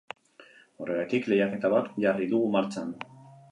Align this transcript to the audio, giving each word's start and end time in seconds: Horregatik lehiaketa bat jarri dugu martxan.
Horregatik 0.85 1.29
lehiaketa 1.33 1.71
bat 1.75 1.93
jarri 2.07 2.33
dugu 2.35 2.51
martxan. 2.59 2.93